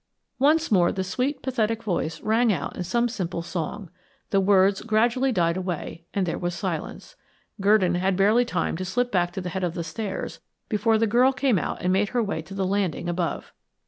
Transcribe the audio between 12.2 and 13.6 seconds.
way to the landing above.